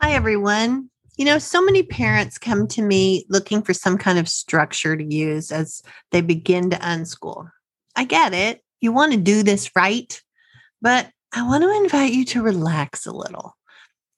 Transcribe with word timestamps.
Hi, 0.00 0.12
everyone. 0.12 0.90
You 1.16 1.24
know, 1.24 1.38
so 1.38 1.60
many 1.60 1.82
parents 1.82 2.38
come 2.38 2.68
to 2.68 2.82
me 2.82 3.26
looking 3.28 3.62
for 3.62 3.74
some 3.74 3.98
kind 3.98 4.16
of 4.16 4.28
structure 4.28 4.96
to 4.96 5.04
use 5.04 5.50
as 5.50 5.82
they 6.12 6.20
begin 6.20 6.70
to 6.70 6.76
unschool. 6.76 7.50
I 7.96 8.04
get 8.04 8.32
it. 8.32 8.62
You 8.80 8.92
want 8.92 9.10
to 9.10 9.18
do 9.18 9.42
this 9.42 9.72
right, 9.74 10.22
but 10.80 11.10
I 11.34 11.44
want 11.48 11.64
to 11.64 11.82
invite 11.82 12.12
you 12.12 12.24
to 12.26 12.42
relax 12.42 13.06
a 13.06 13.12
little. 13.12 13.56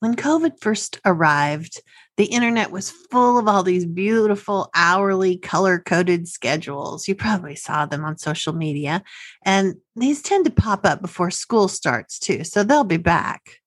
When 0.00 0.16
COVID 0.16 0.60
first 0.60 1.00
arrived, 1.06 1.80
the 2.18 2.26
internet 2.26 2.70
was 2.70 2.90
full 2.90 3.38
of 3.38 3.48
all 3.48 3.62
these 3.62 3.86
beautiful 3.86 4.68
hourly 4.74 5.38
color 5.38 5.78
coded 5.78 6.28
schedules. 6.28 7.08
You 7.08 7.14
probably 7.14 7.56
saw 7.56 7.86
them 7.86 8.04
on 8.04 8.18
social 8.18 8.52
media, 8.52 9.02
and 9.46 9.76
these 9.96 10.20
tend 10.20 10.44
to 10.44 10.50
pop 10.50 10.84
up 10.84 11.00
before 11.00 11.30
school 11.30 11.68
starts 11.68 12.18
too. 12.18 12.44
So 12.44 12.64
they'll 12.64 12.84
be 12.84 12.98
back. 12.98 13.59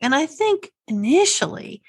And 0.00 0.14
I 0.14 0.26
think 0.26 0.70
initially, 0.88 1.82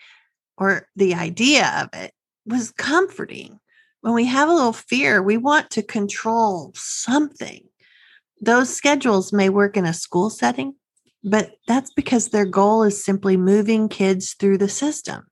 or 0.57 0.87
the 0.95 1.15
idea 1.15 1.71
of 1.81 1.99
it 1.99 2.13
was 2.45 2.71
comforting. 2.71 3.59
When 4.01 4.13
we 4.13 4.25
have 4.25 4.49
a 4.49 4.53
little 4.53 4.73
fear, 4.73 5.21
we 5.21 5.37
want 5.37 5.69
to 5.71 5.83
control 5.83 6.71
something. 6.75 7.63
Those 8.41 8.75
schedules 8.75 9.31
may 9.31 9.49
work 9.49 9.77
in 9.77 9.85
a 9.85 9.93
school 9.93 10.29
setting, 10.29 10.75
but 11.23 11.51
that's 11.67 11.93
because 11.93 12.29
their 12.29 12.45
goal 12.45 12.83
is 12.83 13.03
simply 13.03 13.37
moving 13.37 13.87
kids 13.87 14.33
through 14.33 14.57
the 14.57 14.69
system. 14.69 15.27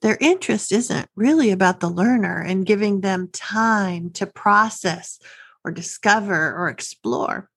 Their 0.00 0.18
interest 0.20 0.72
isn't 0.72 1.08
really 1.14 1.52
about 1.52 1.78
the 1.78 1.88
learner 1.88 2.40
and 2.40 2.66
giving 2.66 3.00
them 3.00 3.28
time 3.32 4.10
to 4.14 4.26
process 4.26 5.20
or 5.64 5.70
discover 5.70 6.56
or 6.56 6.68
explore. 6.68 7.48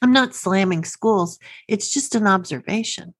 I'm 0.00 0.12
not 0.12 0.34
slamming 0.34 0.84
schools, 0.84 1.40
it's 1.66 1.90
just 1.90 2.14
an 2.14 2.28
observation 2.28 3.14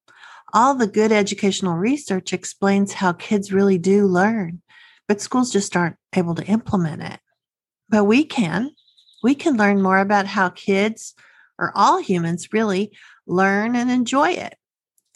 all 0.52 0.74
the 0.74 0.86
good 0.86 1.12
educational 1.12 1.76
research 1.76 2.32
explains 2.32 2.92
how 2.92 3.12
kids 3.12 3.52
really 3.52 3.78
do 3.78 4.06
learn, 4.06 4.62
but 5.08 5.20
schools 5.20 5.52
just 5.52 5.76
aren't 5.76 5.96
able 6.14 6.34
to 6.34 6.46
implement 6.46 7.02
it. 7.02 7.20
But 7.88 8.04
we 8.04 8.24
can. 8.24 8.70
We 9.22 9.34
can 9.34 9.56
learn 9.56 9.82
more 9.82 9.98
about 9.98 10.26
how 10.26 10.50
kids, 10.50 11.14
or 11.58 11.72
all 11.74 12.00
humans 12.00 12.52
really, 12.52 12.92
learn 13.26 13.74
and 13.76 13.90
enjoy 13.90 14.30
it. 14.30 14.56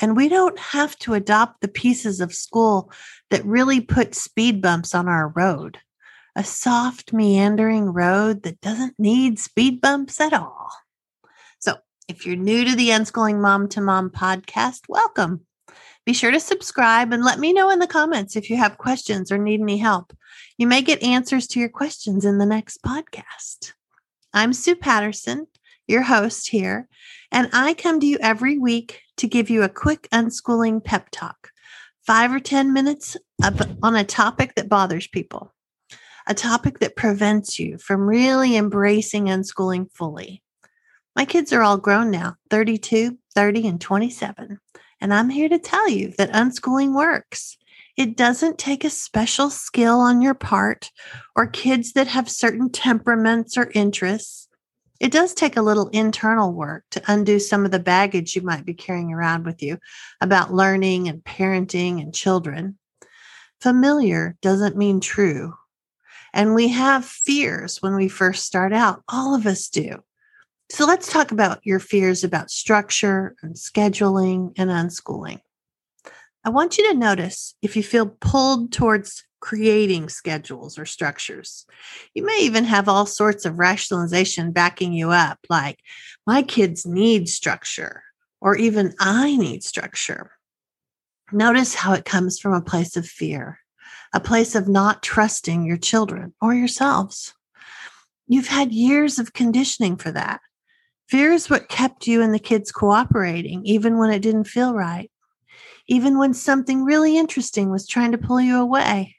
And 0.00 0.16
we 0.16 0.28
don't 0.28 0.58
have 0.58 0.96
to 1.00 1.14
adopt 1.14 1.60
the 1.60 1.68
pieces 1.68 2.20
of 2.20 2.34
school 2.34 2.90
that 3.30 3.44
really 3.44 3.80
put 3.80 4.14
speed 4.14 4.62
bumps 4.62 4.94
on 4.94 5.08
our 5.08 5.28
road. 5.28 5.78
A 6.34 6.44
soft, 6.44 7.12
meandering 7.12 7.86
road 7.92 8.42
that 8.44 8.60
doesn't 8.60 8.94
need 8.98 9.38
speed 9.38 9.80
bumps 9.80 10.20
at 10.20 10.32
all. 10.32 10.70
If 12.10 12.26
you're 12.26 12.34
new 12.34 12.64
to 12.64 12.74
the 12.74 12.88
Unschooling 12.88 13.40
Mom 13.40 13.68
to 13.68 13.80
Mom 13.80 14.10
podcast, 14.10 14.80
welcome. 14.88 15.46
Be 16.04 16.12
sure 16.12 16.32
to 16.32 16.40
subscribe 16.40 17.12
and 17.12 17.22
let 17.22 17.38
me 17.38 17.52
know 17.52 17.70
in 17.70 17.78
the 17.78 17.86
comments 17.86 18.34
if 18.34 18.50
you 18.50 18.56
have 18.56 18.78
questions 18.78 19.30
or 19.30 19.38
need 19.38 19.60
any 19.60 19.78
help. 19.78 20.12
You 20.58 20.66
may 20.66 20.82
get 20.82 21.04
answers 21.04 21.46
to 21.46 21.60
your 21.60 21.68
questions 21.68 22.24
in 22.24 22.38
the 22.38 22.46
next 22.46 22.82
podcast. 22.82 23.74
I'm 24.34 24.52
Sue 24.52 24.74
Patterson, 24.74 25.46
your 25.86 26.02
host 26.02 26.48
here, 26.48 26.88
and 27.30 27.48
I 27.52 27.74
come 27.74 28.00
to 28.00 28.06
you 28.06 28.18
every 28.20 28.58
week 28.58 29.02
to 29.18 29.28
give 29.28 29.48
you 29.48 29.62
a 29.62 29.68
quick 29.68 30.08
unschooling 30.12 30.82
pep 30.82 31.10
talk, 31.12 31.52
five 32.04 32.34
or 32.34 32.40
10 32.40 32.72
minutes 32.72 33.16
on 33.84 33.94
a 33.94 34.02
topic 34.02 34.56
that 34.56 34.68
bothers 34.68 35.06
people, 35.06 35.54
a 36.26 36.34
topic 36.34 36.80
that 36.80 36.96
prevents 36.96 37.60
you 37.60 37.78
from 37.78 38.00
really 38.00 38.56
embracing 38.56 39.26
unschooling 39.26 39.86
fully. 39.92 40.42
My 41.16 41.24
kids 41.24 41.52
are 41.52 41.62
all 41.62 41.78
grown 41.78 42.10
now 42.10 42.36
32, 42.50 43.18
30, 43.34 43.66
and 43.66 43.80
27. 43.80 44.58
And 45.00 45.14
I'm 45.14 45.30
here 45.30 45.48
to 45.48 45.58
tell 45.58 45.88
you 45.88 46.12
that 46.18 46.32
unschooling 46.32 46.94
works. 46.94 47.56
It 47.96 48.16
doesn't 48.16 48.58
take 48.58 48.84
a 48.84 48.90
special 48.90 49.50
skill 49.50 50.00
on 50.00 50.22
your 50.22 50.34
part 50.34 50.90
or 51.34 51.46
kids 51.46 51.92
that 51.94 52.06
have 52.06 52.30
certain 52.30 52.70
temperaments 52.70 53.58
or 53.58 53.70
interests. 53.74 54.48
It 55.00 55.12
does 55.12 55.34
take 55.34 55.56
a 55.56 55.62
little 55.62 55.88
internal 55.88 56.52
work 56.52 56.84
to 56.90 57.02
undo 57.08 57.38
some 57.38 57.64
of 57.64 57.70
the 57.70 57.78
baggage 57.78 58.36
you 58.36 58.42
might 58.42 58.66
be 58.66 58.74
carrying 58.74 59.12
around 59.12 59.44
with 59.44 59.62
you 59.62 59.78
about 60.20 60.52
learning 60.52 61.08
and 61.08 61.24
parenting 61.24 62.00
and 62.00 62.14
children. 62.14 62.78
Familiar 63.60 64.36
doesn't 64.42 64.76
mean 64.76 65.00
true. 65.00 65.54
And 66.32 66.54
we 66.54 66.68
have 66.68 67.04
fears 67.04 67.82
when 67.82 67.96
we 67.96 68.08
first 68.08 68.44
start 68.44 68.72
out. 68.72 69.02
All 69.08 69.34
of 69.34 69.46
us 69.46 69.68
do. 69.68 70.02
So 70.70 70.86
let's 70.86 71.12
talk 71.12 71.32
about 71.32 71.66
your 71.66 71.80
fears 71.80 72.22
about 72.22 72.48
structure 72.48 73.34
and 73.42 73.56
scheduling 73.56 74.52
and 74.56 74.70
unschooling. 74.70 75.40
I 76.44 76.50
want 76.50 76.78
you 76.78 76.88
to 76.92 76.96
notice 76.96 77.56
if 77.60 77.76
you 77.76 77.82
feel 77.82 78.06
pulled 78.06 78.72
towards 78.72 79.24
creating 79.40 80.08
schedules 80.08 80.78
or 80.78 80.86
structures. 80.86 81.66
You 82.14 82.24
may 82.24 82.38
even 82.42 82.64
have 82.64 82.88
all 82.88 83.04
sorts 83.04 83.44
of 83.44 83.58
rationalization 83.58 84.52
backing 84.52 84.92
you 84.92 85.10
up, 85.10 85.38
like, 85.48 85.80
my 86.24 86.42
kids 86.42 86.86
need 86.86 87.28
structure, 87.28 88.04
or 88.40 88.54
even 88.54 88.94
I 89.00 89.36
need 89.36 89.64
structure. 89.64 90.30
Notice 91.32 91.74
how 91.74 91.94
it 91.94 92.04
comes 92.04 92.38
from 92.38 92.52
a 92.52 92.62
place 92.62 92.96
of 92.96 93.06
fear, 93.06 93.58
a 94.14 94.20
place 94.20 94.54
of 94.54 94.68
not 94.68 95.02
trusting 95.02 95.66
your 95.66 95.78
children 95.78 96.32
or 96.40 96.54
yourselves. 96.54 97.34
You've 98.28 98.48
had 98.48 98.70
years 98.70 99.18
of 99.18 99.32
conditioning 99.32 99.96
for 99.96 100.12
that. 100.12 100.40
Fear 101.10 101.32
is 101.32 101.50
what 101.50 101.68
kept 101.68 102.06
you 102.06 102.22
and 102.22 102.32
the 102.32 102.38
kids 102.38 102.70
cooperating, 102.70 103.66
even 103.66 103.98
when 103.98 104.10
it 104.10 104.22
didn't 104.22 104.44
feel 104.44 104.74
right, 104.74 105.10
even 105.88 106.18
when 106.18 106.32
something 106.32 106.84
really 106.84 107.18
interesting 107.18 107.68
was 107.68 107.88
trying 107.88 108.12
to 108.12 108.18
pull 108.18 108.40
you 108.40 108.56
away. 108.56 109.16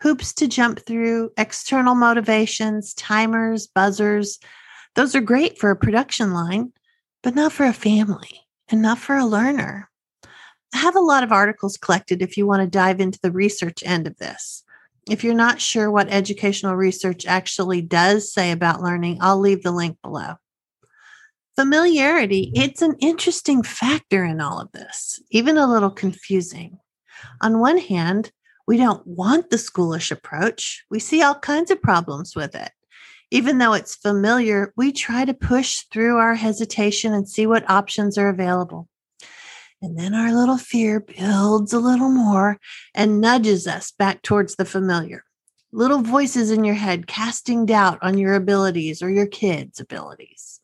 Hoops 0.00 0.32
to 0.34 0.48
jump 0.48 0.84
through, 0.84 1.30
external 1.36 1.94
motivations, 1.94 2.92
timers, 2.94 3.68
buzzers. 3.68 4.40
Those 4.96 5.14
are 5.14 5.20
great 5.20 5.58
for 5.58 5.70
a 5.70 5.76
production 5.76 6.34
line, 6.34 6.72
but 7.22 7.36
not 7.36 7.52
for 7.52 7.66
a 7.66 7.72
family 7.72 8.40
and 8.68 8.82
not 8.82 8.98
for 8.98 9.16
a 9.16 9.24
learner. 9.24 9.88
I 10.74 10.78
have 10.78 10.96
a 10.96 11.00
lot 11.00 11.22
of 11.22 11.30
articles 11.30 11.76
collected 11.76 12.20
if 12.20 12.36
you 12.36 12.48
want 12.48 12.62
to 12.62 12.66
dive 12.66 12.98
into 12.98 13.20
the 13.22 13.30
research 13.30 13.84
end 13.86 14.08
of 14.08 14.18
this. 14.18 14.64
If 15.08 15.22
you're 15.22 15.34
not 15.34 15.60
sure 15.60 15.88
what 15.88 16.08
educational 16.08 16.74
research 16.74 17.26
actually 17.26 17.80
does 17.80 18.32
say 18.32 18.50
about 18.50 18.82
learning, 18.82 19.18
I'll 19.20 19.38
leave 19.38 19.62
the 19.62 19.70
link 19.70 19.98
below. 20.02 20.34
Familiarity, 21.54 22.50
it's 22.54 22.80
an 22.80 22.96
interesting 23.00 23.62
factor 23.62 24.24
in 24.24 24.40
all 24.40 24.58
of 24.58 24.72
this, 24.72 25.20
even 25.30 25.58
a 25.58 25.70
little 25.70 25.90
confusing. 25.90 26.78
On 27.42 27.60
one 27.60 27.76
hand, 27.76 28.32
we 28.66 28.78
don't 28.78 29.06
want 29.06 29.50
the 29.50 29.58
schoolish 29.58 30.10
approach. 30.10 30.82
We 30.90 30.98
see 30.98 31.20
all 31.20 31.34
kinds 31.34 31.70
of 31.70 31.82
problems 31.82 32.34
with 32.34 32.54
it. 32.54 32.70
Even 33.30 33.58
though 33.58 33.74
it's 33.74 33.96
familiar, 33.96 34.72
we 34.78 34.92
try 34.92 35.26
to 35.26 35.34
push 35.34 35.82
through 35.92 36.16
our 36.16 36.36
hesitation 36.36 37.12
and 37.12 37.28
see 37.28 37.46
what 37.46 37.68
options 37.68 38.16
are 38.16 38.30
available. 38.30 38.88
And 39.82 39.98
then 39.98 40.14
our 40.14 40.32
little 40.32 40.58
fear 40.58 41.00
builds 41.00 41.74
a 41.74 41.80
little 41.80 42.08
more 42.08 42.58
and 42.94 43.20
nudges 43.20 43.66
us 43.66 43.90
back 43.90 44.22
towards 44.22 44.54
the 44.54 44.64
familiar. 44.64 45.24
Little 45.70 46.00
voices 46.00 46.50
in 46.50 46.64
your 46.64 46.76
head 46.76 47.06
casting 47.06 47.66
doubt 47.66 47.98
on 48.00 48.16
your 48.16 48.32
abilities 48.32 49.02
or 49.02 49.10
your 49.10 49.26
kids' 49.26 49.80
abilities 49.80 50.61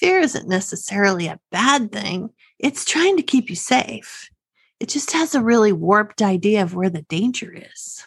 fear 0.00 0.18
isn't 0.18 0.48
necessarily 0.48 1.26
a 1.26 1.38
bad 1.52 1.92
thing, 1.92 2.30
it's 2.58 2.84
trying 2.84 3.18
to 3.18 3.22
keep 3.22 3.50
you 3.50 3.56
safe. 3.56 4.30
It 4.80 4.88
just 4.88 5.12
has 5.12 5.34
a 5.34 5.42
really 5.42 5.72
warped 5.72 6.22
idea 6.22 6.62
of 6.62 6.74
where 6.74 6.88
the 6.88 7.02
danger 7.02 7.52
is. 7.54 8.06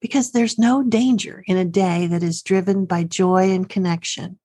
Because 0.00 0.30
there's 0.30 0.58
no 0.58 0.84
danger 0.84 1.42
in 1.48 1.56
a 1.56 1.64
day 1.64 2.06
that 2.06 2.22
is 2.22 2.42
driven 2.42 2.84
by 2.84 3.02
joy 3.02 3.50
and 3.50 3.68
connection. 3.68 4.38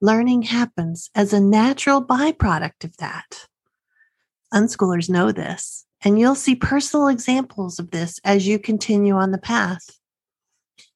Learning 0.00 0.42
happens 0.42 1.10
as 1.14 1.32
a 1.32 1.40
natural 1.40 2.04
byproduct 2.04 2.82
of 2.82 2.96
that. 2.96 3.46
Unschoolers 4.52 5.08
know 5.08 5.30
this, 5.30 5.86
and 6.02 6.18
you'll 6.18 6.34
see 6.34 6.56
personal 6.56 7.06
examples 7.06 7.78
of 7.78 7.92
this 7.92 8.18
as 8.24 8.48
you 8.48 8.58
continue 8.58 9.14
on 9.14 9.30
the 9.30 9.38
path. 9.38 9.98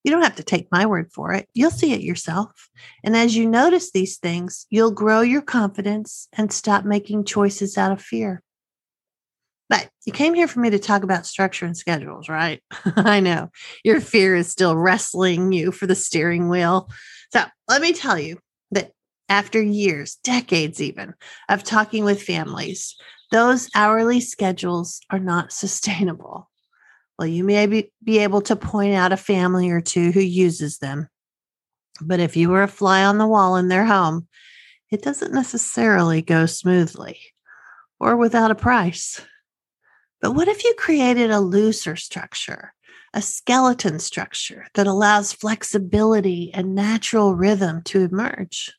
You 0.04 0.10
don't 0.10 0.22
have 0.22 0.36
to 0.36 0.42
take 0.42 0.68
my 0.72 0.86
word 0.86 1.12
for 1.12 1.32
it. 1.32 1.48
You'll 1.54 1.70
see 1.70 1.92
it 1.92 2.00
yourself. 2.00 2.68
And 3.04 3.16
as 3.16 3.36
you 3.36 3.48
notice 3.48 3.90
these 3.90 4.16
things, 4.18 4.66
you'll 4.70 4.90
grow 4.90 5.20
your 5.20 5.42
confidence 5.42 6.28
and 6.32 6.52
stop 6.52 6.84
making 6.84 7.24
choices 7.24 7.76
out 7.76 7.92
of 7.92 8.00
fear. 8.00 8.42
But 9.68 9.90
you 10.06 10.12
came 10.12 10.34
here 10.34 10.48
for 10.48 10.60
me 10.60 10.70
to 10.70 10.78
talk 10.78 11.02
about 11.02 11.26
structure 11.26 11.66
and 11.66 11.76
schedules, 11.76 12.28
right? 12.28 12.62
I 12.96 13.20
know 13.20 13.50
your 13.84 14.00
fear 14.00 14.34
is 14.34 14.48
still 14.48 14.76
wrestling 14.76 15.52
you 15.52 15.72
for 15.72 15.86
the 15.86 15.94
steering 15.94 16.48
wheel. 16.48 16.88
So 17.32 17.44
let 17.68 17.82
me 17.82 17.92
tell 17.92 18.18
you 18.18 18.38
that 18.70 18.92
after 19.28 19.60
years, 19.60 20.16
decades 20.24 20.80
even, 20.80 21.12
of 21.50 21.62
talking 21.62 22.04
with 22.04 22.22
families, 22.22 22.96
those 23.30 23.68
hourly 23.74 24.20
schedules 24.20 25.00
are 25.10 25.18
not 25.18 25.52
sustainable. 25.64 26.48
Well, 27.18 27.26
you 27.26 27.42
may 27.42 27.66
be, 27.66 28.18
able 28.18 28.42
to 28.42 28.54
point 28.54 28.94
out 28.94 29.12
a 29.12 29.16
family 29.16 29.70
or 29.70 29.80
two 29.80 30.12
who 30.12 30.20
uses 30.20 30.78
them. 30.78 31.08
But 32.00 32.20
if 32.20 32.36
you 32.36 32.48
were 32.48 32.62
a 32.62 32.68
fly 32.68 33.04
on 33.04 33.18
the 33.18 33.26
wall 33.26 33.56
in 33.56 33.66
their 33.66 33.84
home, 33.84 34.28
it 34.92 35.02
doesn't 35.02 35.34
necessarily 35.34 36.22
go 36.22 36.46
smoothly 36.46 37.18
or 37.98 38.16
without 38.16 38.52
a 38.52 38.54
price. 38.54 39.20
But 40.20 40.32
what 40.32 40.46
if 40.46 40.62
you 40.62 40.74
created 40.78 41.32
a 41.32 41.40
looser 41.40 41.96
structure, 41.96 42.72
a 43.12 43.20
skeleton 43.20 43.98
structure 43.98 44.66
that 44.74 44.86
allows 44.86 45.32
flexibility 45.32 46.52
and 46.54 46.76
natural 46.76 47.34
rhythm 47.34 47.82
to 47.86 48.02
emerge? 48.02 48.72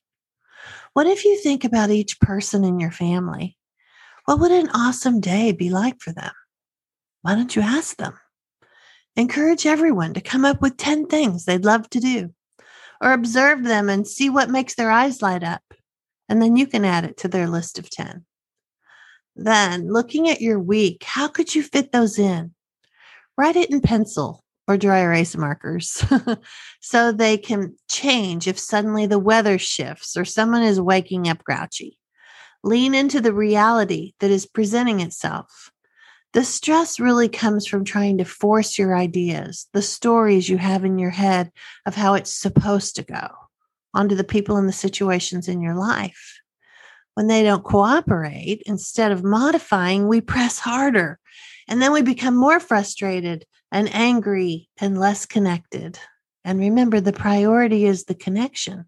What 0.93 1.07
if 1.07 1.25
you 1.25 1.37
think 1.41 1.65
about 1.65 1.91
each 1.91 2.21
person 2.21 2.63
in 2.63 2.79
your 2.79 2.91
family? 2.91 3.57
What 4.25 4.39
would 4.39 4.51
an 4.51 4.69
awesome 4.69 5.19
day 5.19 5.51
be 5.51 5.69
like 5.69 5.99
for 5.99 6.13
them? 6.13 6.31
Why 7.21 7.35
don't 7.35 7.55
you 7.55 7.61
ask 7.61 7.97
them? 7.97 8.13
Encourage 9.19 9.65
everyone 9.65 10.13
to 10.13 10.21
come 10.21 10.45
up 10.45 10.61
with 10.61 10.77
10 10.77 11.07
things 11.07 11.43
they'd 11.43 11.65
love 11.65 11.89
to 11.89 11.99
do, 11.99 12.33
or 13.01 13.11
observe 13.11 13.65
them 13.65 13.89
and 13.89 14.07
see 14.07 14.29
what 14.29 14.49
makes 14.49 14.75
their 14.75 14.89
eyes 14.89 15.21
light 15.21 15.43
up. 15.43 15.61
And 16.29 16.41
then 16.41 16.55
you 16.55 16.65
can 16.65 16.85
add 16.85 17.03
it 17.03 17.17
to 17.17 17.27
their 17.27 17.49
list 17.49 17.77
of 17.77 17.89
10. 17.89 18.23
Then, 19.35 19.91
looking 19.91 20.29
at 20.29 20.39
your 20.39 20.57
week, 20.57 21.03
how 21.03 21.27
could 21.27 21.53
you 21.53 21.63
fit 21.63 21.91
those 21.91 22.17
in? 22.17 22.53
Write 23.37 23.57
it 23.57 23.69
in 23.69 23.81
pencil 23.81 24.41
or 24.69 24.77
dry 24.77 24.99
erase 24.99 25.35
markers 25.35 26.01
so 26.79 27.11
they 27.11 27.37
can 27.37 27.75
change 27.89 28.47
if 28.47 28.57
suddenly 28.57 29.05
the 29.05 29.19
weather 29.19 29.57
shifts 29.57 30.15
or 30.15 30.23
someone 30.23 30.63
is 30.63 30.79
waking 30.79 31.27
up 31.27 31.43
grouchy. 31.43 31.99
Lean 32.63 32.95
into 32.95 33.19
the 33.19 33.33
reality 33.33 34.13
that 34.21 34.31
is 34.31 34.45
presenting 34.45 35.01
itself. 35.01 35.71
The 36.33 36.43
stress 36.43 36.99
really 36.99 37.27
comes 37.27 37.65
from 37.65 37.83
trying 37.83 38.19
to 38.19 38.25
force 38.25 38.77
your 38.77 38.95
ideas, 38.95 39.67
the 39.73 39.81
stories 39.81 40.47
you 40.47 40.57
have 40.57 40.85
in 40.85 40.99
your 40.99 41.09
head 41.09 41.51
of 41.87 41.95
how 41.95 42.13
it's 42.13 42.31
supposed 42.31 42.95
to 42.97 43.03
go, 43.03 43.29
onto 43.95 44.13
the 44.13 44.23
people 44.23 44.57
and 44.57 44.69
the 44.69 44.73
situations 44.73 45.47
in 45.47 45.59
your 45.61 45.75
life. 45.75 46.39
When 47.15 47.27
they 47.27 47.41
don't 47.41 47.63
cooperate, 47.63 48.61
instead 48.67 49.11
of 49.11 49.23
modifying, 49.23 50.07
we 50.07 50.21
press 50.21 50.59
harder. 50.59 51.19
And 51.67 51.81
then 51.81 51.91
we 51.91 52.03
become 52.03 52.35
more 52.35 52.59
frustrated 52.59 53.45
and 53.71 53.93
angry 53.93 54.69
and 54.79 54.99
less 54.99 55.25
connected. 55.25 55.99
And 56.45 56.59
remember, 56.59 57.01
the 57.01 57.11
priority 57.11 57.85
is 57.85 58.05
the 58.05 58.15
connection. 58.15 58.85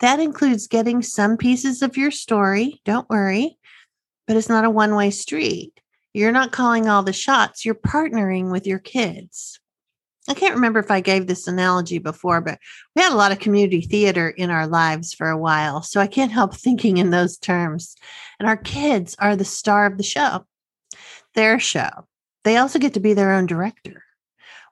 That 0.00 0.20
includes 0.20 0.66
getting 0.66 1.02
some 1.02 1.36
pieces 1.36 1.82
of 1.82 1.96
your 1.96 2.10
story. 2.10 2.80
Don't 2.84 3.08
worry, 3.08 3.58
but 4.26 4.36
it's 4.36 4.48
not 4.48 4.64
a 4.64 4.70
one 4.70 4.94
way 4.96 5.10
street. 5.10 5.80
You're 6.14 6.32
not 6.32 6.52
calling 6.52 6.88
all 6.88 7.02
the 7.02 7.12
shots, 7.12 7.64
you're 7.64 7.74
partnering 7.74 8.50
with 8.50 8.66
your 8.66 8.78
kids. 8.78 9.60
I 10.26 10.32
can't 10.32 10.54
remember 10.54 10.78
if 10.78 10.90
I 10.90 11.00
gave 11.00 11.26
this 11.26 11.46
analogy 11.46 11.98
before, 11.98 12.40
but 12.40 12.58
we 12.96 13.02
had 13.02 13.12
a 13.12 13.16
lot 13.16 13.32
of 13.32 13.40
community 13.40 13.82
theater 13.82 14.30
in 14.30 14.48
our 14.48 14.66
lives 14.66 15.12
for 15.12 15.28
a 15.28 15.36
while. 15.36 15.82
So 15.82 16.00
I 16.00 16.06
can't 16.06 16.32
help 16.32 16.54
thinking 16.56 16.96
in 16.96 17.10
those 17.10 17.36
terms. 17.36 17.94
And 18.38 18.48
our 18.48 18.56
kids 18.56 19.14
are 19.18 19.36
the 19.36 19.44
star 19.44 19.84
of 19.84 19.98
the 19.98 20.02
show, 20.02 20.46
their 21.34 21.58
show. 21.58 22.06
They 22.44 22.56
also 22.56 22.78
get 22.78 22.94
to 22.94 23.00
be 23.00 23.12
their 23.12 23.32
own 23.32 23.46
director. 23.46 24.04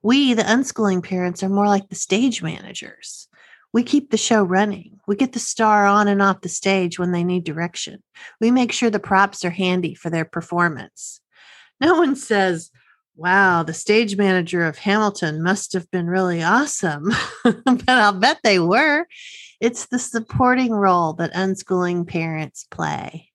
We, 0.02 0.32
the 0.34 0.42
unschooling 0.42 1.04
parents, 1.04 1.42
are 1.42 1.48
more 1.48 1.66
like 1.66 1.88
the 1.88 1.96
stage 1.96 2.42
managers 2.42 3.28
we 3.72 3.82
keep 3.82 4.10
the 4.10 4.16
show 4.16 4.42
running. 4.42 5.00
We 5.06 5.16
get 5.16 5.32
the 5.32 5.38
star 5.38 5.86
on 5.86 6.06
and 6.06 6.20
off 6.20 6.42
the 6.42 6.48
stage 6.48 6.98
when 6.98 7.12
they 7.12 7.24
need 7.24 7.44
direction. 7.44 8.02
We 8.40 8.50
make 8.50 8.72
sure 8.72 8.90
the 8.90 8.98
props 8.98 9.44
are 9.44 9.50
handy 9.50 9.94
for 9.94 10.10
their 10.10 10.24
performance. 10.24 11.20
No 11.82 11.96
one 11.96 12.14
says, 12.14 12.70
Wow, 13.16 13.64
the 13.64 13.74
stage 13.74 14.16
manager 14.16 14.64
of 14.64 14.78
Hamilton 14.78 15.42
must 15.42 15.72
have 15.74 15.90
been 15.90 16.06
really 16.06 16.42
awesome. 16.42 17.10
but 17.44 17.88
I'll 17.88 18.12
bet 18.12 18.38
they 18.42 18.60
were. 18.60 19.06
It's 19.60 19.86
the 19.86 19.98
supporting 19.98 20.72
role 20.72 21.12
that 21.14 21.34
unschooling 21.34 22.06
parents 22.06 22.66
play. 22.70 23.30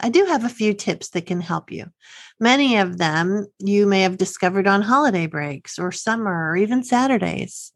I 0.00 0.08
do 0.08 0.24
have 0.26 0.44
a 0.44 0.48
few 0.48 0.74
tips 0.74 1.10
that 1.10 1.26
can 1.26 1.40
help 1.40 1.70
you. 1.70 1.86
Many 2.40 2.78
of 2.78 2.98
them 2.98 3.46
you 3.58 3.86
may 3.86 4.02
have 4.02 4.16
discovered 4.16 4.66
on 4.66 4.82
holiday 4.82 5.26
breaks 5.26 5.78
or 5.78 5.92
summer 5.92 6.50
or 6.50 6.56
even 6.56 6.84
Saturdays. 6.84 7.72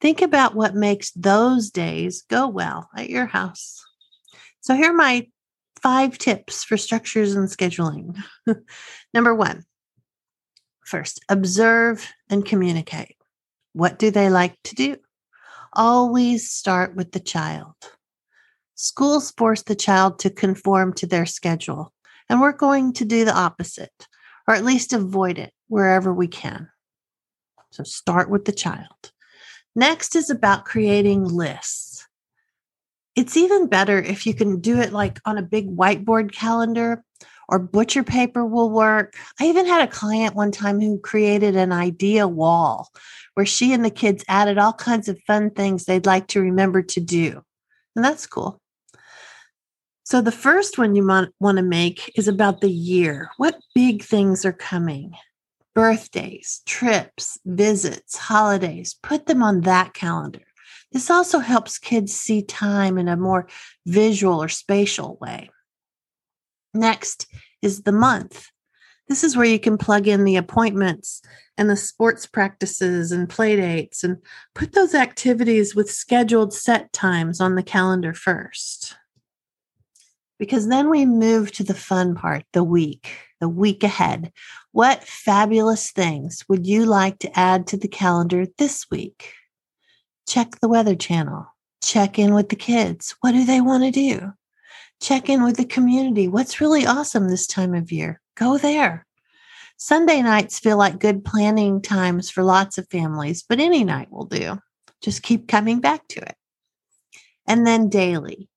Think 0.00 0.20
about 0.20 0.54
what 0.54 0.74
makes 0.74 1.12
those 1.12 1.70
days 1.70 2.22
go 2.28 2.48
well 2.48 2.90
at 2.96 3.08
your 3.08 3.26
house. 3.26 3.82
So, 4.60 4.74
here 4.74 4.90
are 4.90 4.96
my 4.96 5.28
five 5.84 6.16
tips 6.16 6.64
for 6.64 6.78
structures 6.78 7.34
and 7.34 7.46
scheduling. 7.46 8.16
Number 9.14 9.34
one, 9.34 9.64
first, 10.86 11.22
observe 11.28 12.10
and 12.30 12.42
communicate. 12.42 13.18
What 13.74 13.98
do 13.98 14.10
they 14.10 14.30
like 14.30 14.56
to 14.64 14.74
do? 14.74 14.96
Always 15.74 16.50
start 16.50 16.96
with 16.96 17.12
the 17.12 17.20
child. 17.20 17.74
Schools 18.74 19.32
force 19.32 19.60
the 19.60 19.74
child 19.74 20.18
to 20.20 20.30
conform 20.30 20.94
to 20.94 21.06
their 21.06 21.26
schedule, 21.26 21.92
and 22.30 22.40
we're 22.40 22.52
going 22.52 22.94
to 22.94 23.04
do 23.04 23.26
the 23.26 23.36
opposite, 23.36 24.08
or 24.48 24.54
at 24.54 24.64
least 24.64 24.94
avoid 24.94 25.38
it 25.38 25.52
wherever 25.68 26.14
we 26.14 26.28
can. 26.28 26.70
So 27.72 27.84
start 27.84 28.30
with 28.30 28.46
the 28.46 28.52
child. 28.52 29.12
Next 29.76 30.16
is 30.16 30.30
about 30.30 30.64
creating 30.64 31.24
lists. 31.24 31.93
It's 33.16 33.36
even 33.36 33.68
better 33.68 33.98
if 33.98 34.26
you 34.26 34.34
can 34.34 34.60
do 34.60 34.80
it 34.80 34.92
like 34.92 35.20
on 35.24 35.38
a 35.38 35.42
big 35.42 35.76
whiteboard 35.76 36.32
calendar 36.32 37.04
or 37.48 37.58
butcher 37.58 38.02
paper 38.02 38.44
will 38.44 38.70
work. 38.70 39.14
I 39.40 39.46
even 39.46 39.66
had 39.66 39.86
a 39.86 39.92
client 39.92 40.34
one 40.34 40.50
time 40.50 40.80
who 40.80 40.98
created 40.98 41.56
an 41.56 41.72
idea 41.72 42.26
wall 42.26 42.88
where 43.34 43.46
she 43.46 43.72
and 43.72 43.84
the 43.84 43.90
kids 43.90 44.24
added 44.28 44.58
all 44.58 44.72
kinds 44.72 45.08
of 45.08 45.20
fun 45.26 45.50
things 45.50 45.84
they'd 45.84 46.06
like 46.06 46.28
to 46.28 46.40
remember 46.40 46.82
to 46.82 47.00
do. 47.00 47.42
And 47.94 48.04
that's 48.04 48.26
cool. 48.26 48.60
So, 50.06 50.20
the 50.20 50.32
first 50.32 50.76
one 50.76 50.94
you 50.94 51.06
want, 51.06 51.32
to 51.40 51.62
make 51.62 52.12
is 52.16 52.28
about 52.28 52.60
the 52.60 52.70
year. 52.70 53.30
What 53.38 53.58
big 53.74 54.02
things 54.02 54.44
are 54.44 54.52
coming? 54.52 55.14
birthdays, 55.74 56.62
trips, 56.66 57.38
visits, 57.44 58.16
holidays, 58.16 58.94
put 59.02 59.26
them 59.26 59.42
on 59.42 59.62
that 59.62 59.92
calendar. 59.92 60.42
This 60.94 61.10
also 61.10 61.40
helps 61.40 61.76
kids 61.76 62.14
see 62.14 62.40
time 62.40 62.98
in 62.98 63.08
a 63.08 63.16
more 63.16 63.48
visual 63.84 64.40
or 64.40 64.48
spatial 64.48 65.18
way. 65.20 65.50
Next 66.72 67.26
is 67.60 67.82
the 67.82 67.92
month. 67.92 68.46
This 69.08 69.24
is 69.24 69.36
where 69.36 69.44
you 69.44 69.58
can 69.58 69.76
plug 69.76 70.06
in 70.06 70.24
the 70.24 70.36
appointments 70.36 71.20
and 71.58 71.68
the 71.68 71.76
sports 71.76 72.26
practices 72.26 73.10
and 73.10 73.28
play 73.28 73.56
dates 73.56 74.04
and 74.04 74.18
put 74.54 74.72
those 74.72 74.94
activities 74.94 75.74
with 75.74 75.90
scheduled 75.90 76.54
set 76.54 76.92
times 76.92 77.40
on 77.40 77.56
the 77.56 77.64
calendar 77.64 78.14
first. 78.14 78.94
Because 80.38 80.68
then 80.68 80.90
we 80.90 81.06
move 81.06 81.50
to 81.52 81.64
the 81.64 81.74
fun 81.74 82.14
part, 82.14 82.44
the 82.52 82.64
week, 82.64 83.18
the 83.40 83.48
week 83.48 83.82
ahead. 83.82 84.32
What 84.70 85.02
fabulous 85.02 85.90
things 85.90 86.44
would 86.48 86.68
you 86.68 86.86
like 86.86 87.18
to 87.20 87.38
add 87.38 87.66
to 87.68 87.76
the 87.76 87.88
calendar 87.88 88.46
this 88.58 88.86
week? 88.92 89.32
Check 90.26 90.60
the 90.60 90.68
Weather 90.68 90.94
Channel. 90.94 91.46
Check 91.82 92.18
in 92.18 92.34
with 92.34 92.48
the 92.48 92.56
kids. 92.56 93.14
What 93.20 93.32
do 93.32 93.44
they 93.44 93.60
want 93.60 93.84
to 93.84 93.90
do? 93.90 94.32
Check 95.00 95.28
in 95.28 95.42
with 95.44 95.56
the 95.56 95.64
community. 95.64 96.28
What's 96.28 96.60
really 96.60 96.86
awesome 96.86 97.28
this 97.28 97.46
time 97.46 97.74
of 97.74 97.92
year? 97.92 98.20
Go 98.36 98.56
there. 98.56 99.06
Sunday 99.76 100.22
nights 100.22 100.58
feel 100.58 100.76
like 100.76 100.98
good 100.98 101.24
planning 101.24 101.82
times 101.82 102.30
for 102.30 102.42
lots 102.42 102.78
of 102.78 102.88
families, 102.90 103.44
but 103.46 103.60
any 103.60 103.84
night 103.84 104.10
will 104.10 104.24
do. 104.24 104.58
Just 105.02 105.22
keep 105.22 105.48
coming 105.48 105.80
back 105.80 106.08
to 106.08 106.20
it. 106.20 106.36
And 107.46 107.66
then 107.66 107.88
daily. 107.88 108.48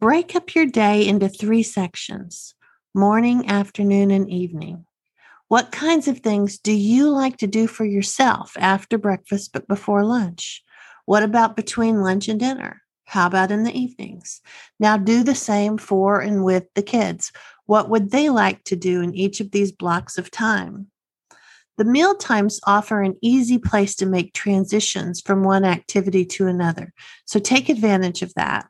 Break 0.00 0.36
up 0.36 0.54
your 0.54 0.66
day 0.66 1.06
into 1.06 1.28
three 1.28 1.62
sections 1.62 2.54
morning, 2.94 3.48
afternoon, 3.48 4.10
and 4.10 4.28
evening. 4.30 4.86
What 5.48 5.70
kinds 5.70 6.08
of 6.08 6.20
things 6.20 6.58
do 6.58 6.72
you 6.72 7.10
like 7.10 7.36
to 7.38 7.46
do 7.46 7.66
for 7.66 7.84
yourself 7.84 8.56
after 8.58 8.98
breakfast 8.98 9.52
but 9.52 9.68
before 9.68 10.04
lunch? 10.04 10.64
What 11.06 11.22
about 11.22 11.56
between 11.56 12.02
lunch 12.02 12.28
and 12.28 12.38
dinner? 12.38 12.82
How 13.04 13.26
about 13.26 13.50
in 13.50 13.62
the 13.62 13.76
evenings? 13.76 14.40
Now 14.78 14.96
do 14.96 15.22
the 15.22 15.34
same 15.34 15.78
for 15.78 16.20
and 16.20 16.44
with 16.44 16.64
the 16.74 16.82
kids. 16.82 17.32
What 17.66 17.88
would 17.88 18.10
they 18.10 18.28
like 18.28 18.64
to 18.64 18.76
do 18.76 19.00
in 19.00 19.14
each 19.14 19.40
of 19.40 19.52
these 19.52 19.72
blocks 19.72 20.18
of 20.18 20.30
time? 20.30 20.88
The 21.78 21.84
meal 21.84 22.14
times 22.14 22.60
offer 22.66 23.02
an 23.02 23.16
easy 23.22 23.58
place 23.58 23.94
to 23.96 24.06
make 24.06 24.34
transitions 24.34 25.20
from 25.20 25.42
one 25.42 25.64
activity 25.64 26.24
to 26.26 26.46
another. 26.46 26.92
So 27.24 27.38
take 27.38 27.68
advantage 27.68 28.22
of 28.22 28.34
that. 28.34 28.66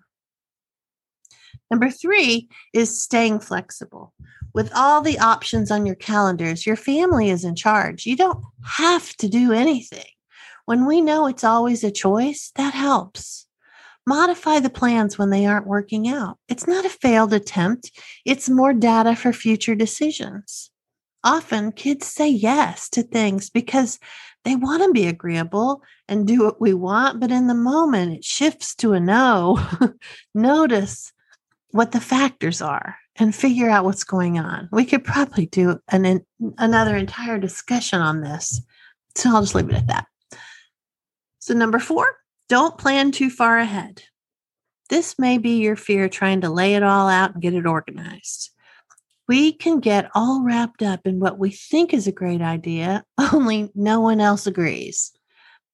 Number 1.71 1.91
three 1.91 2.49
is 2.73 3.03
staying 3.03 3.41
flexible 3.41 4.13
with 4.57 4.73
all 4.75 5.03
the 5.03 5.19
options 5.19 5.71
on 5.71 5.85
your 5.85 5.95
calendars, 5.95 6.65
your 6.65 6.77
family 6.77 7.29
is 7.29 7.45
in 7.45 7.55
charge. 7.55 8.07
You 8.07 8.17
don't 8.17 8.43
have 8.65 9.15
to 9.19 9.29
do 9.29 9.53
anything. 9.53 10.16
When 10.67 10.85
we 10.85 11.01
know 11.01 11.27
it's 11.27 11.45
always 11.45 11.85
a 11.85 11.93
choice, 11.93 12.53
that 12.57 12.75
helps. 12.75 13.47
Modify 14.05 14.61
the 14.61 14.71
plans 14.71 15.17
when 15.17 15.31
they 15.31 15.47
aren't 15.47 15.67
working 15.67 16.09
out. 16.09 16.39
It's 16.49 16.67
not 16.67 16.85
a 16.85 16.91
failed 16.91 17.33
attempt, 17.33 17.91
it's 18.25 18.51
more 18.51 18.73
data 18.73 19.17
for 19.17 19.33
future 19.33 19.75
decisions. 19.75 20.71
Often 21.25 21.73
kids 21.73 22.07
say 22.07 22.29
yes 22.29 22.89
to 22.91 23.03
things 23.03 23.49
because 23.49 23.99
they 24.45 24.55
want 24.55 24.83
to 24.83 24.93
be 24.93 25.07
agreeable 25.07 25.83
and 26.09 26.27
do 26.27 26.45
what 26.45 26.61
we 26.61 26.75
want, 26.75 27.19
but 27.21 27.33
in 27.33 27.47
the 27.47 27.55
moment 27.55 28.13
it 28.13 28.25
shifts 28.25 28.75
to 28.77 28.93
a 28.93 29.01
no. 29.01 29.61
Notice 30.35 31.13
what 31.71 31.93
the 31.93 32.01
factors 32.01 32.63
are 32.63 32.97
and 33.17 33.35
figure 33.35 33.69
out 33.69 33.85
what's 33.85 34.05
going 34.05 34.39
on. 34.39 34.69
We 34.71 34.85
could 34.85 35.05
probably 35.05 35.47
do 35.47 35.79
an, 35.89 36.25
another 36.59 36.97
entire 36.97 37.39
discussion 37.39 38.01
on 38.01 38.21
this. 38.21 38.61
So 39.17 39.31
I'll 39.35 39.43
just 39.43 39.55
leave 39.55 39.69
it 39.69 39.75
at 39.75 39.87
that. 39.89 40.07
So, 41.47 41.55
number 41.55 41.79
four, 41.79 42.17
don't 42.49 42.77
plan 42.77 43.13
too 43.13 43.31
far 43.31 43.57
ahead. 43.57 44.03
This 44.91 45.17
may 45.17 45.39
be 45.39 45.63
your 45.63 45.77
fear 45.77 46.09
trying 46.09 46.41
to 46.41 46.51
lay 46.51 46.75
it 46.75 46.83
all 46.83 47.07
out 47.07 47.35
and 47.35 47.41
get 47.41 47.55
it 47.55 47.67
organized. 47.67 48.51
We 49.29 49.53
can 49.53 49.79
get 49.79 50.11
all 50.13 50.43
wrapped 50.43 50.83
up 50.83 51.07
in 51.07 51.21
what 51.21 51.39
we 51.39 51.53
think 51.53 51.95
is 51.95 52.09
a 52.09 52.13
great 52.13 52.43
idea, 52.43 53.05
only 53.33 53.71
no 53.77 54.01
one 54.01 54.21
else 54.21 54.49
agrees 54.49 55.13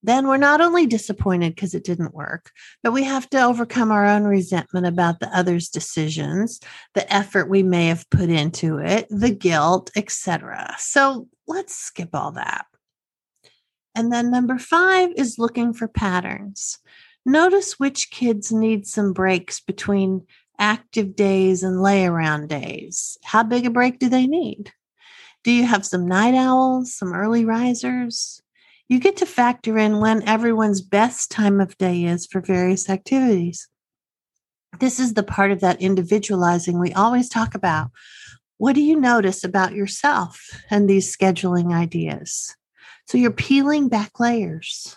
then 0.03 0.27
we're 0.27 0.37
not 0.37 0.61
only 0.61 0.87
disappointed 0.87 1.55
because 1.55 1.75
it 1.75 1.85
didn't 1.85 2.15
work, 2.15 2.51
but 2.83 2.93
we 2.93 3.05
have 3.05 3.31
to 3.31 3.43
overcome 3.43 3.93
our 3.93 4.05
own 4.05 4.25
resentment 4.25 4.87
about 4.87 5.21
the 5.21 5.29
other's 5.37 5.69
decisions, 5.69 6.61
the 6.95 7.11
effort 7.13 7.49
we 7.49 7.63
may 7.63 7.87
have 7.87 8.09
put 8.11 8.29
into 8.29 8.79
it, 8.79 9.07
the 9.11 9.31
guilt, 9.31 9.91
etc. 9.97 10.75
So 10.79 11.29
let's 11.47 11.77
skip 11.77 12.11
all 12.15 12.33
that. 12.33 12.67
And 13.95 14.13
then 14.13 14.31
number 14.31 14.59
5 14.59 15.13
is 15.17 15.39
looking 15.39 15.73
for 15.73 15.89
patterns. 15.89 16.79
Notice 17.25 17.79
which 17.79 18.11
kids 18.11 18.53
need 18.53 18.87
some 18.87 19.13
breaks 19.13 19.61
between 19.61 20.27
active 20.59 21.15
days 21.15 21.63
and 21.63 21.83
lay 21.83 22.07
around 22.07 22.49
days. 22.49 23.19
How 23.23 23.43
big 23.43 23.67
a 23.67 23.71
break 23.71 23.99
do 23.99 24.09
they 24.09 24.27
need? 24.27 24.73
Do 25.45 25.51
you 25.51 25.67
have 25.67 25.85
some 25.85 26.07
night 26.07 26.35
owls, 26.35 26.95
some 26.95 27.13
early 27.13 27.45
risers? 27.45 28.43
you 28.93 28.99
get 28.99 29.17
to 29.17 29.25
factor 29.25 29.79
in 29.79 30.01
when 30.01 30.23
everyone's 30.29 30.83
best 30.83 31.31
time 31.31 31.63
of 31.63 31.79
day 31.79 32.05
is 32.05 32.27
for 32.27 32.43
various 32.43 32.91
activities. 32.91 33.69
This 34.81 35.01
is 35.01 35.15
the 35.15 35.23
part 35.23 35.51
of 35.51 35.61
that 35.61 35.81
individualizing 35.81 36.79
we 36.79 36.93
always 36.93 37.31
talk 37.31 37.55
about. 37.55 37.91
What 38.59 38.75
do 38.75 38.83
you 38.83 39.01
notice 39.01 39.45
about 39.45 39.73
yourself 39.73 40.47
and 40.71 40.91
these 40.91 41.17
scheduling 41.17 41.75
ideas? 41.75 42.55
So 43.13 43.19
you're 43.19 43.31
peeling 43.31 43.91
back 43.91 44.19
layers. 44.21 44.97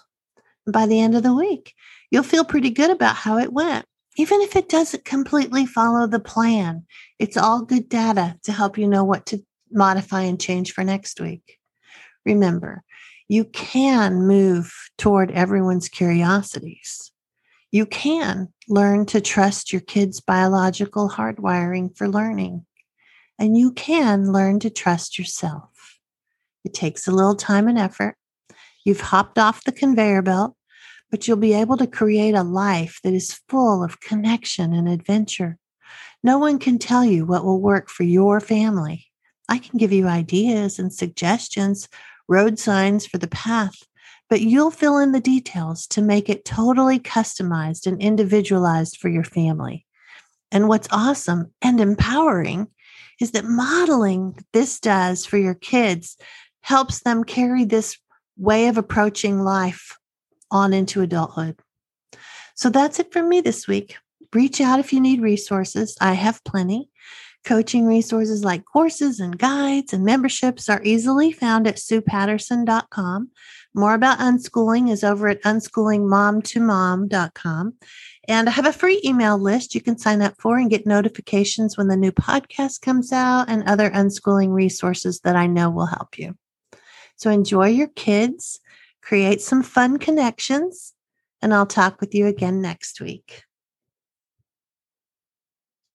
By 0.66 0.86
the 0.86 1.02
end 1.02 1.18
of 1.18 1.24
the 1.24 1.36
week, 1.36 1.74
you'll 2.10 2.24
feel 2.24 2.46
pretty 2.46 2.70
good 2.70 2.90
about 2.90 3.18
how 3.18 3.38
it 3.40 3.52
went. 3.52 3.86
Even 4.16 4.40
if 4.40 4.56
it 4.56 4.70
doesn't 4.70 5.04
completely 5.04 5.66
follow 5.66 6.08
the 6.08 6.22
plan, 6.22 6.86
it's 7.20 7.36
all 7.36 7.64
good 7.64 7.90
data 7.90 8.40
to 8.44 8.54
help 8.54 8.78
you 8.78 8.88
know 8.88 9.04
what 9.04 9.26
to 9.26 9.44
modify 9.70 10.22
and 10.22 10.40
change 10.40 10.72
for 10.72 10.82
next 10.86 11.20
week. 11.20 11.60
Remember, 12.26 12.84
you 13.28 13.44
can 13.44 14.26
move 14.26 14.74
toward 14.98 15.30
everyone's 15.32 15.90
curiosities. 15.90 17.12
You 17.70 17.86
can 17.86 18.48
learn 18.70 19.08
to 19.08 19.20
trust 19.20 19.74
your 19.74 19.82
kid's 19.82 20.22
biological 20.22 21.10
hardwiring 21.10 21.98
for 21.98 22.08
learning. 22.08 22.66
And 23.38 23.58
you 23.58 23.74
can 23.74 24.32
learn 24.32 24.62
to 24.62 24.70
trust 24.70 25.20
yourself. 25.20 25.95
It 26.66 26.74
takes 26.74 27.08
a 27.08 27.12
little 27.12 27.36
time 27.36 27.68
and 27.68 27.78
effort. 27.78 28.18
You've 28.84 29.02
hopped 29.02 29.40
off 29.40 29.64
the 29.64 29.72
conveyor 29.72 30.24
belt, 30.24 30.56
but 31.12 31.28
you'll 31.28 31.38
be 31.38 31.54
able 31.54 31.78
to 31.78 31.88
create 31.88 32.34
a 32.34 32.44
life 32.44 33.00
that 33.04 33.14
is 33.14 33.40
full 33.48 33.84
of 33.84 34.02
connection 34.02 34.74
and 34.74 34.90
adventure. 34.90 35.58
No 36.24 36.40
one 36.40 36.60
can 36.60 36.80
tell 36.80 37.06
you 37.06 37.26
what 37.26 37.46
will 37.46 37.62
work 37.62 37.90
for 37.90 38.04
your 38.04 38.40
family. 38.40 39.06
I 39.48 39.60
can 39.60 39.78
give 39.78 39.94
you 39.94 40.08
ideas 40.08 40.80
and 40.80 40.92
suggestions 40.92 41.88
road 42.28 42.58
signs 42.58 43.06
for 43.06 43.20
the 43.20 43.28
path, 43.28 43.76
but 44.28 44.42
you'll 44.42 44.72
fill 44.72 44.98
in 44.98 45.12
the 45.12 45.20
details 45.20 45.86
to 45.88 46.02
make 46.02 46.30
it 46.30 46.46
totally 46.46 47.00
customized 47.00 47.86
and 47.86 48.02
individualized 48.02 48.98
for 48.98 49.10
your 49.10 49.24
family. 49.24 49.86
And 50.52 50.68
what's 50.68 50.88
awesome 50.92 51.54
and 51.62 51.80
empowering 51.80 52.68
is 53.22 53.32
that 53.32 53.46
modeling 53.46 54.44
this 54.54 54.80
does 54.80 55.26
for 55.26 55.38
your 55.38 55.54
kids 55.54 56.18
helps 56.66 57.02
them 57.02 57.24
carry 57.24 57.64
this 57.64 57.96
way 58.38 58.68
of 58.68 58.76
approaching 58.76 59.40
life 59.40 59.96
on 60.50 60.74
into 60.74 61.02
adulthood. 61.02 61.60
So 62.56 62.72
that's 62.72 63.00
it 63.00 63.14
for 63.14 63.22
me 63.22 63.40
this 63.40 63.68
week. 63.68 63.98
Reach 64.34 64.60
out 64.60 64.80
if 64.80 64.92
you 64.92 65.00
need 65.00 65.22
resources. 65.22 65.96
I 66.02 66.14
have 66.14 66.44
plenty. 66.44 66.90
Coaching 67.44 67.86
resources 67.86 68.44
like 68.44 68.66
courses 68.66 69.20
and 69.20 69.38
guides 69.38 69.94
and 69.94 70.04
memberships 70.04 70.68
are 70.68 70.82
easily 70.84 71.32
found 71.32 71.68
at 71.68 71.76
suepatterson.com. 71.76 73.30
More 73.76 73.94
about 73.94 74.18
unschooling 74.18 74.90
is 74.90 75.04
over 75.04 75.28
at 75.28 75.44
unschoolingmomtomom.com. 75.44 77.74
And 78.28 78.50
I 78.50 78.52
have 78.52 78.66
a 78.66 78.74
free 78.74 79.00
email 79.06 79.38
list 79.38 79.76
you 79.76 79.82
can 79.82 80.00
sign 80.00 80.24
up 80.24 80.34
for 80.40 80.58
and 80.58 80.72
get 80.72 80.88
notifications 80.88 81.78
when 81.78 81.90
the 81.90 81.96
new 81.96 82.12
podcast 82.12 82.82
comes 82.82 83.12
out 83.12 83.50
and 83.50 83.64
other 83.66 83.92
unschooling 83.92 84.52
resources 84.52 85.20
that 85.20 85.36
I 85.36 85.46
know 85.46 85.70
will 85.70 85.86
help 85.86 86.18
you. 86.18 86.36
So 87.16 87.32
enjoy 87.32 87.70
your 87.70 87.88
kids, 87.88 88.60
create 89.02 89.42
some 89.42 89.64
fun 89.64 89.98
connections, 89.98 90.94
and 91.42 91.54
I'll 91.54 91.66
talk 91.66 92.02
with 92.02 92.14
you 92.14 92.28
again 92.28 92.62
next 92.62 93.00
week. 93.00 93.45